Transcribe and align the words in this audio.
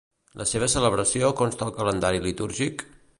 La 0.41 0.45
seva 0.51 0.69
celebració 0.75 1.29
consta 1.43 1.67
al 1.67 1.77
calendari 1.77 2.23
litúrgic? 2.25 2.87